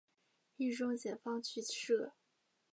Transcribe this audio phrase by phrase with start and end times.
[0.55, 2.15] 冀中解放区设。